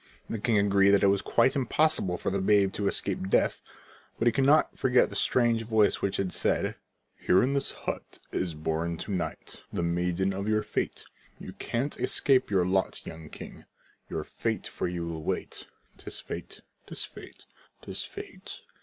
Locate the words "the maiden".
9.71-10.33